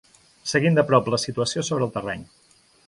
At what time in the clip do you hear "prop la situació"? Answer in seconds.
0.87-1.67